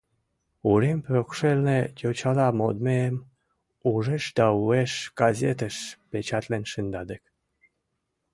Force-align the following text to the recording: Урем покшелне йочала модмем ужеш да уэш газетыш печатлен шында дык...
Урем 0.69 0.99
покшелне 1.05 1.79
йочала 2.01 2.47
модмем 2.59 3.15
ужеш 3.91 4.25
да 4.37 4.45
уэш 4.61 4.93
газетыш 5.19 5.75
печатлен 6.09 6.63
шында 6.71 7.01
дык... 7.09 7.23